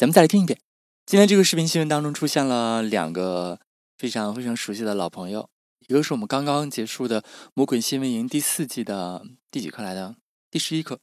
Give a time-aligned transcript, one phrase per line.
[0.00, 0.58] 咱们再来听一遍。
[1.04, 3.60] 今天这个视频新闻当中出现了两个
[3.98, 5.50] 非常非常熟悉的老朋友，
[5.88, 7.20] 一个是我们刚刚结束的
[7.52, 10.16] 《魔鬼新闻营》第四季的第几课来的？
[10.50, 11.00] 第十一课。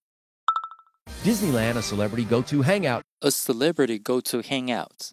[1.23, 3.01] Disneyland, a celebrity go-to hangout.
[3.19, 5.11] A celebrity go-to hangout.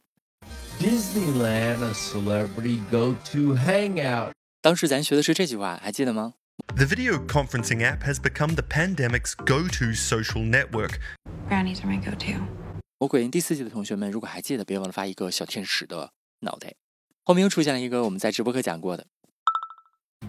[0.80, 4.30] Disneyland, a celebrity go-to hangout.
[4.62, 6.32] 当时咱学的是这句话，还记得吗
[6.74, 10.92] ？The video conferencing app has become the pandemic's go to social network.
[11.50, 12.63] Brownies are my go-to.
[13.03, 16.75] 魔鬼营第四季的同学们，如果还记得，别忘了发一个小天使的脑袋。
[17.23, 19.05] 后面又出现了一个我们在直播课讲过的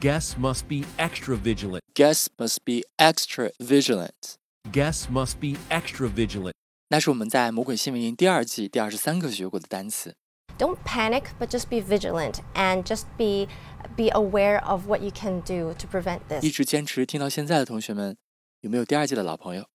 [0.00, 1.80] Guests must be extra vigilant.
[1.94, 4.36] “guests must be extra vigilant”，
[4.70, 6.52] Guests must be extra vigilant.
[6.88, 10.14] 那是我们在魔鬼新闻营第二季第二十三课学过的单词。
[10.58, 13.48] don't panic but just be vigilant and just be
[13.96, 18.16] be aware of what you can do to prevent 一 this 直坚持听到现在的同学们，
[18.60, 19.66] 有没有第二季的老朋友？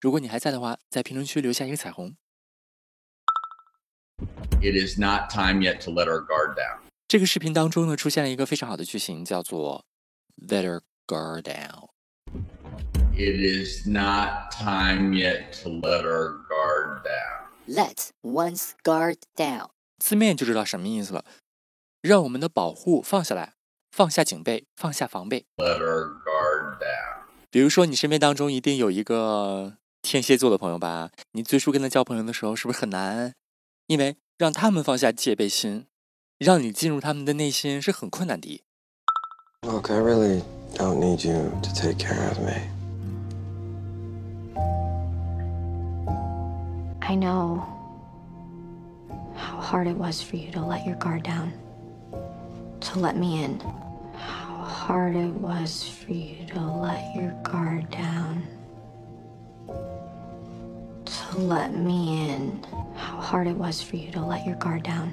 [0.00, 2.16] 如果你还在的话，在评论区留下一个彩虹。
[4.59, 6.79] It is not time yet to let our guard down.
[7.07, 9.85] 这个视频当中呢，出现了一个非常好的句型，叫做
[10.47, 11.89] “let our guard down”。
[13.13, 17.47] It is not time yet to let our guard down.
[17.67, 19.69] let one's guard down.
[19.99, 21.23] 字面就知道什么意思了，
[22.01, 23.53] 让我们的保护放下来，
[23.91, 25.45] 放下警备，放下防备。
[25.57, 27.25] Let our guard down.
[27.49, 31.11] 比如说，你身边当中一定有一个天蝎座的朋友吧？
[31.31, 33.33] 你最初跟他交朋友的时候，是不是很难？
[33.86, 35.86] 因为让他们放下戒备心，
[36.38, 38.62] 让你进入他们的内心是很困难的。
[39.62, 40.42] Look, I really
[40.74, 42.52] don't need you to take care of me.
[47.00, 47.62] I know
[49.36, 51.52] how hard it was for you to let your guard down,
[52.80, 53.60] to let me in.
[54.16, 58.44] How hard it was for you to let your guard down,
[61.04, 62.64] to let me in.
[63.16, 65.12] How hard it was for you to let your guard down,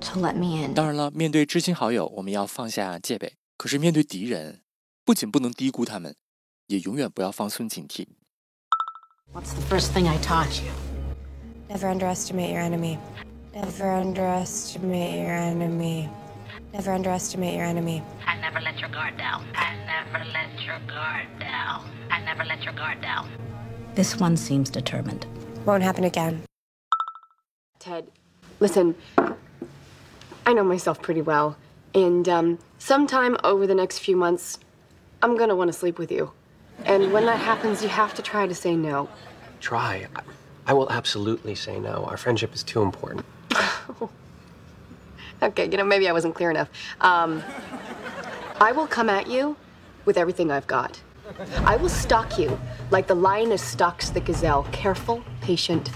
[0.00, 0.74] to let me in.
[0.74, 4.60] 当然了，面对知心好友，我们要放下戒备；可是面对敌人，
[5.04, 6.14] 不仅不能低估他们，
[6.66, 8.06] 也永远不要放松警惕。
[9.32, 10.70] What's the first thing I taught you?
[11.68, 12.98] Never underestimate your enemy.
[13.54, 16.08] Never underestimate your enemy.
[16.72, 18.02] Never underestimate your enemy.
[18.26, 19.42] I never let your guard down.
[19.54, 21.84] I never let your guard down.
[22.10, 23.28] I never let your guard down.
[23.94, 25.26] This one seems determined.
[25.64, 26.42] Won't happen again.
[27.87, 28.05] Ted,
[28.59, 28.95] listen,
[30.45, 31.55] I know myself pretty well,
[31.95, 34.59] and um, sometime over the next few months,
[35.21, 36.33] I'm gonna want to sleep with you.
[36.83, 39.07] And when that happens, you have to try to say no.
[39.61, 40.05] Try.
[40.65, 42.03] I, will absolutely say no.
[42.09, 43.25] Our friendship is too important.
[45.39, 46.67] Okay, you know, maybe I wasn't clear enough.
[46.99, 47.43] Um,
[48.59, 49.55] I will come at you
[50.03, 50.99] with everything I've got.
[51.57, 52.59] I will stalk you
[52.89, 55.91] like the lioness stalks the gazelle, careful, patient,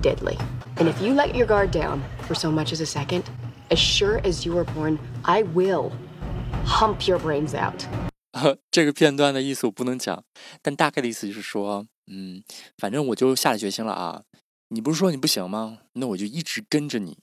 [0.00, 0.38] deadly.
[0.76, 3.24] And if you let your guard down for so much as a second,
[3.70, 5.92] as sure as you were born, I will
[6.64, 7.84] hump your brains out.
[8.70, 10.24] 这个片段的意思我不能讲，
[10.62, 12.42] 但大概的意思就是说，嗯，
[12.78, 14.22] 反正我就下了决心了啊。
[14.68, 15.80] 你不是说你不行吗？
[15.92, 17.18] 那我就一直跟着你，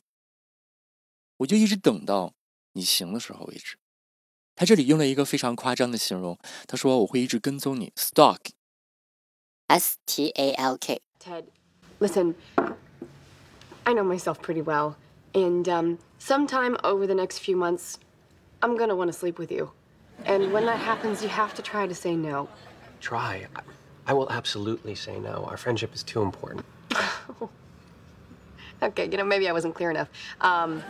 [1.37, 2.33] 我就一直等到
[2.73, 3.77] 你行的时候为止。
[4.55, 8.51] 他这里用了一个非常夸张的形容，他说我会一直跟踪你，stalk。
[9.67, 11.01] S T A L K.
[11.19, 11.45] Ted,
[11.99, 12.35] listen,
[13.85, 14.97] I know myself pretty well,
[15.33, 17.99] and um, sometime over the next few months,
[18.61, 19.71] I'm gonna want to sleep with you.
[20.25, 22.49] And when that happens, you have to try to say no.
[22.99, 23.47] Try.
[23.55, 23.61] I,
[24.07, 25.45] I will absolutely say no.
[25.49, 26.65] Our friendship is too important.
[28.81, 30.07] Okay, you know, maybe I wasn't clear enough.
[30.39, 30.81] Um,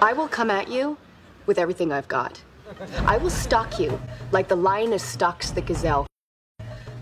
[0.00, 0.96] I will come at you
[1.44, 2.40] with everything I've got.
[3.04, 4.00] I will stalk you
[4.32, 6.06] like the lioness stalks the gazelle.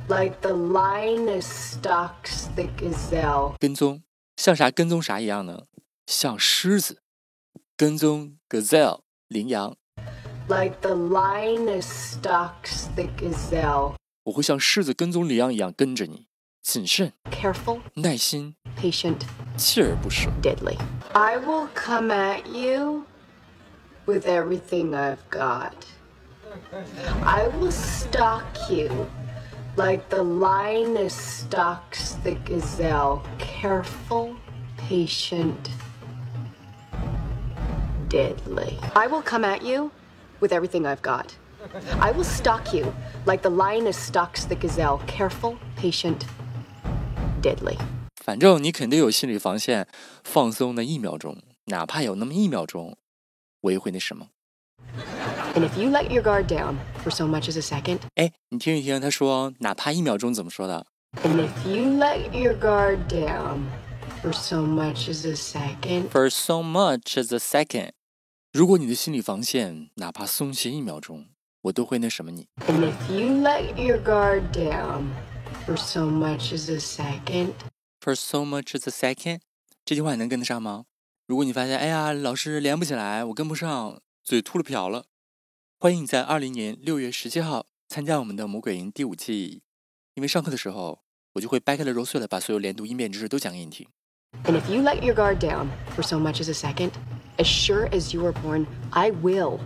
[0.08, 3.54] Like the lioness stalks the gazelle.
[3.60, 4.02] 跟踪
[4.37, 5.63] 像啥跟踪啥一样呢？
[6.05, 7.01] 像狮子
[7.77, 9.77] 跟踪 gazelle 羚羊，
[10.49, 13.95] Like the lioness stalks the gazelle.
[14.23, 16.27] 我会像狮子跟踪羚羊一样跟着你，
[16.61, 19.21] 谨慎、 Careful, 耐心、 patient,
[19.57, 20.29] 锲而不舍。
[20.41, 20.77] deadly.
[21.13, 23.05] I will come at you
[24.05, 25.73] with everything I've got.
[27.23, 29.07] I will stalk you
[29.77, 34.35] Like the lioness stalks the gazelle, careful,
[34.77, 35.69] patient,
[38.07, 38.77] deadly.
[38.93, 39.89] I will come at you
[40.39, 41.35] with everything I've got.
[41.99, 42.93] I will stalk you
[43.25, 46.25] like the lioness stalks the gazelle, careful, patient,
[47.41, 47.77] deadly.
[48.23, 49.87] 反正你肯定有心理防线，
[50.23, 52.97] 放松那一秒钟，哪怕有那么一秒钟，
[53.61, 54.27] 我也会那什么。
[55.57, 60.85] And if you let your guard down for so much as a second, 哎，你听一听，他说哪怕一秒钟怎么说的？
[61.23, 63.65] and if you let your guard down
[64.23, 67.91] for so much as a second, For so much as a second，
[68.51, 71.27] 如果你的心理防线哪怕松懈一秒钟，
[71.61, 72.47] 我都会那什么你。
[72.67, 75.09] and if you let your guard down
[75.67, 77.53] for so much as a second,
[78.01, 79.39] For so much as a second，
[79.85, 80.85] 这句话你能跟得上吗？
[81.27, 85.05] 如果你发现，哎呀，老师连不起来，我跟不上，嘴秃了瓢了，
[85.80, 89.62] 欢迎你在二零年六月十七号参加我们的魔鬼营第五季。
[90.14, 91.04] 因为上课的时候，
[91.34, 93.86] 我就会掰开了揉碎了，把所有连读音变知识都讲给你听。
[94.42, 96.90] and if you let your guard down for so much as a second,
[97.36, 99.60] as sure as you were born, I will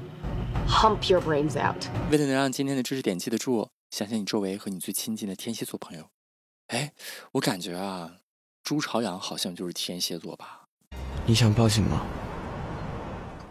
[0.68, 1.86] hump your brains out.
[2.10, 6.10] 为了能让今天的知识点记得住，想想你周围和你最亲近的天蝎座朋友。
[6.66, 6.92] 哎，
[7.32, 8.18] 我感觉啊，
[8.62, 10.66] 朱朝阳好像就是天蝎座吧？
[11.24, 12.04] 你想报警吗？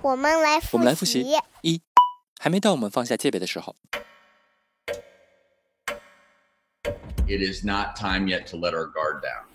[0.04, 0.70] 我们来复习。
[0.74, 1.36] 我们来复习一，
[2.41, 3.77] 还没到我们放下戒备的时候。
[7.29, 9.47] It is not time yet to let our guard down.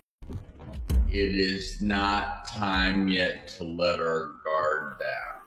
[1.10, 5.42] It is not time yet to let our guard down.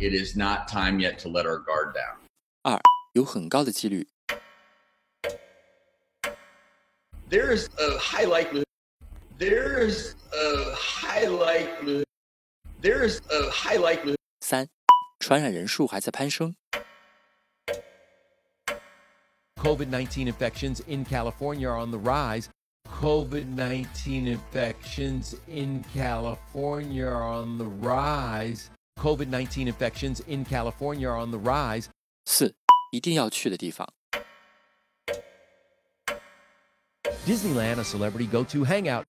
[0.00, 2.16] It is not time yet to let our guard down.
[2.62, 2.80] 二，
[3.12, 4.08] 有很高的几率
[7.30, 8.64] There is a high likelihood.
[9.38, 12.06] There is a high likelihood.
[12.80, 14.16] There is a high likelihood.
[14.40, 14.68] 三，
[15.22, 16.54] 传染人数还在攀升。
[19.56, 22.48] COVID 19 infections in California are on the rise.
[23.00, 28.70] COVID 19 infections in California are on the rise.
[29.00, 31.86] COVID 19 infections in California are on the rise.
[32.24, 32.54] 四，
[32.92, 33.88] 一定要去的地方。
[37.26, 39.04] Disneyland, a celebrity go to hangout.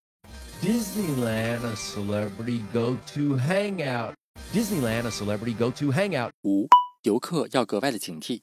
[0.62, 4.14] Disneyland, a celebrity go to hangout.
[4.55, 6.31] Disneyland, a celebrity go to hangout.
[6.45, 6.69] 五，
[7.03, 8.43] 游客要格外的警惕。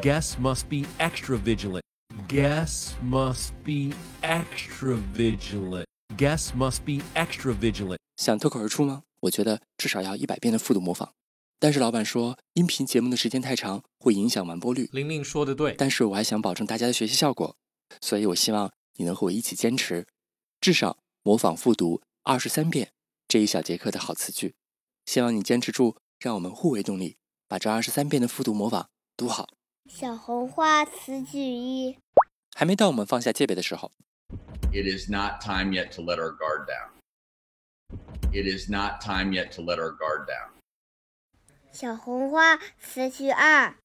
[0.00, 1.82] Guests must be extra vigilant.
[2.28, 5.84] Guests must be extra vigilant.
[6.16, 7.98] Guests must be extra vigilant.
[8.16, 9.02] 想脱口而出吗？
[9.20, 11.12] 我觉得至少要一百遍的复读模仿。
[11.58, 14.88] 但是老板说，音频节目的时间太长，会影响完播率。
[14.94, 17.54] 玲玲说的对，但是我还想保证大家的学习效果，
[18.00, 20.06] 所以我希望你能和我一起坚持，
[20.58, 22.90] 至少模仿复读二十三遍
[23.28, 24.54] 这一小节课的好词句。
[25.04, 29.50] 希望你坚持住，让我们互为动力，把这二十三遍的复读模仿读好。
[29.90, 31.98] 小红花词句一，
[32.56, 33.92] 还没到我们放下戒备的时候。
[34.72, 36.88] It is not time yet to let our guard down.
[38.32, 40.48] It is not time yet to let our guard down.
[41.70, 43.76] 小红花词句二，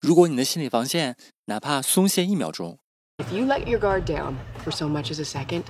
[0.00, 2.80] 如果你的心理防线哪怕松懈一秒钟
[3.18, 4.34] ，If you let your guard down
[4.64, 5.62] for so much as a second,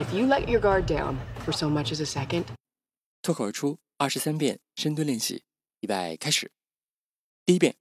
[0.00, 2.44] if you let your guard down for so much as a second,
[3.22, 5.44] 脱口而出二十三遍深蹲练习，
[5.80, 6.50] 预备开始。
[7.44, 7.76] 第一遍，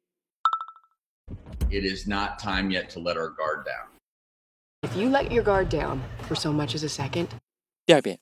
[1.70, 3.88] It is not time yet to let our guard down.
[4.82, 7.28] if you let your guard down for so much as a second,
[7.86, 8.20] 第二遍，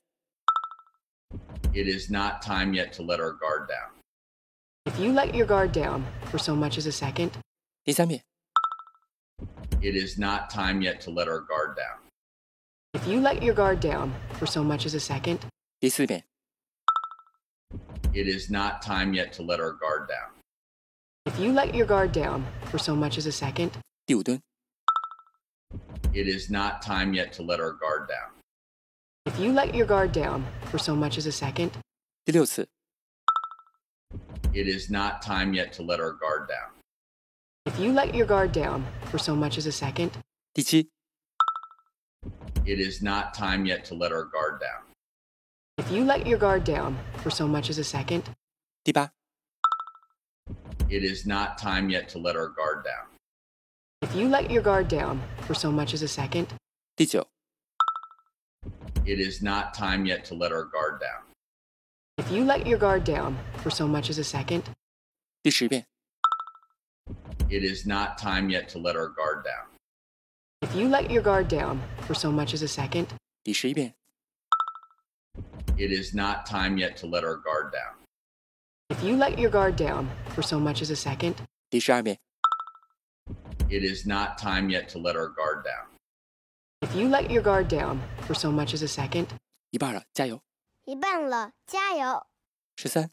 [1.72, 3.90] It is not time yet to let our guard down.
[4.84, 7.30] if you let your guard down for so much as a second,
[7.84, 8.22] 第三遍，
[9.80, 11.98] It is not time yet to let our guard down.
[12.94, 15.40] if you let your guard down for so much as a second,
[15.80, 16.24] 第四遍，
[18.12, 20.30] It is not time yet to let our guard down.
[21.26, 23.70] if you let your guard down for so much as a second,
[24.06, 24.40] 第五蹲，
[26.12, 28.30] It is not time yet to let our guard down.
[29.26, 31.70] if you let your guard down for so much as a second,
[32.24, 32.68] 第六次，
[34.54, 36.70] It is not time yet to let our guard down.
[37.66, 40.10] if you let your guard down for so much as a second,
[40.54, 40.88] 第七，
[42.66, 44.82] It is not time yet to let our guard down.
[45.78, 48.24] if you let your guard down for so much as a second,
[48.84, 49.10] 第八，
[50.90, 53.06] It is not time yet to let our guard down.
[54.02, 56.48] if you let your guard down for so much as a second,
[56.96, 57.26] 第九，
[59.06, 61.22] It is not time yet to let our guard down.
[62.18, 64.64] if you let your guard down for so much as a second,
[65.42, 65.86] 第十遍，
[67.48, 69.68] It is not time yet to let our guard down.
[70.72, 73.06] if you let your guard down for so much as a second,
[73.44, 73.94] 第十一遍，
[75.76, 77.94] It is not time yet to let our guard down.
[78.90, 81.34] if you let your guard down for so much as a second,
[81.70, 82.18] 第十二遍，
[83.70, 85.86] It is not time yet to let our guard down.
[86.80, 89.28] If you let your guard down for so much as a second,
[89.70, 90.40] 一半了，加油！
[90.84, 92.26] 一半了，加油！
[92.76, 93.10] 十三、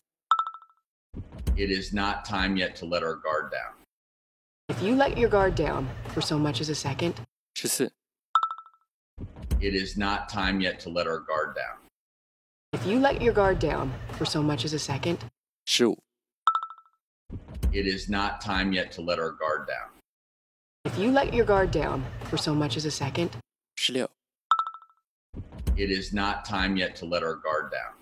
[1.55, 3.73] It is not time yet to let our guard down.
[4.67, 7.13] if you let your guard down for so much as a second,
[7.59, 7.91] 十四、
[9.61, 11.77] It is not time yet to let our guard down.
[12.73, 15.17] if you let your guard down for so much as a second,
[15.65, 15.97] 十五、
[17.71, 19.89] It is not time yet to let our guard down.
[20.85, 23.31] if you let your guard down for so much as a second,
[23.75, 24.09] 十六、
[25.77, 27.93] It is not time yet to let our guard down.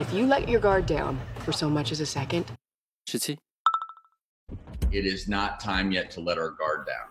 [0.00, 2.44] if you let your guard down for so much as a second,
[3.06, 3.38] 十七、
[4.90, 7.08] It is not time yet to let our guard down.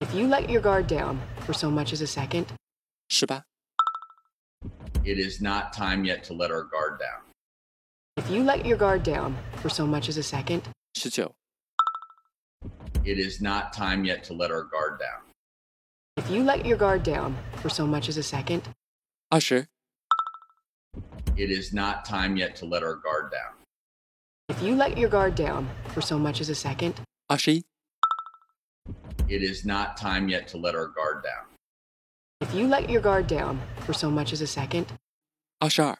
[0.00, 2.46] If you let your guard down for so much as a second,
[3.08, 3.42] 是吧?
[5.04, 7.22] It is not time yet to let our guard down.
[8.16, 10.62] If you let your guard down for so much as a second,
[10.96, 11.34] 19.
[13.04, 15.22] It is not time yet to let our guard down.
[16.16, 18.68] If you let your guard down for so much as a second,
[19.30, 19.66] 20.
[21.36, 23.54] It is not time yet to let our guard down.
[24.48, 27.64] If you let your guard down for so much as a second, 21.
[29.27, 31.45] It is not time yet to let our guard down.
[32.41, 34.85] if you let your guard down for so much as a second,
[35.59, 35.97] 二十二、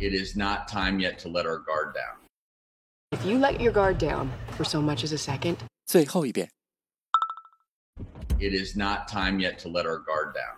[0.00, 2.16] It is not time yet to let our guard down.
[3.12, 5.56] if you let your guard down for so much as a second,
[5.86, 6.50] 最后一遍。
[8.40, 10.56] It is not time yet to let our guard down.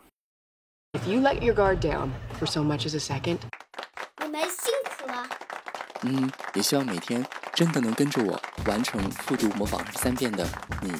[0.94, 3.38] if you let your guard down for so much as a second,
[4.18, 5.26] 你 们辛苦了。
[6.02, 7.22] 嗯，也希望每天
[7.55, 10.45] 真的能跟着我完成复读模仿二十三遍的
[10.81, 10.91] 你，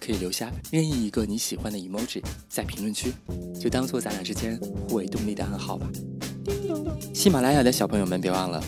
[0.00, 3.12] 可以留下任意一个你喜欢的 emoji 在评论区，
[3.60, 4.56] 就当做咱俩之间
[4.88, 5.88] 互为动力的暗号吧。
[7.12, 8.62] 喜马拉雅的小朋友们，别忘了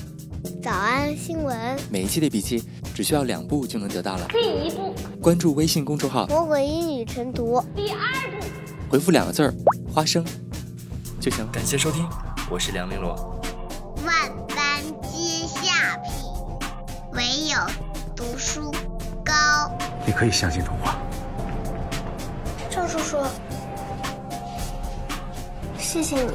[0.60, 2.60] 早安新闻，每一期的笔记
[2.92, 4.26] 只需要两步就能得到了。
[4.28, 7.64] 第一步，关注微信公众号，魔鬼英语晨读。
[7.76, 7.98] 第二
[8.32, 8.44] 步，
[8.90, 9.54] 回复两个字儿
[9.94, 10.24] “花生”
[11.20, 11.52] 就行了。
[11.52, 12.04] 感谢收听，
[12.50, 13.14] 我是梁玲珑。
[14.04, 14.41] 万般皆下品，
[17.12, 17.56] 唯有
[18.16, 18.70] 读书
[19.24, 19.32] 高。
[20.06, 20.96] 你可以相信童话。
[22.70, 23.18] 赵叔叔，
[25.78, 26.32] 谢谢你。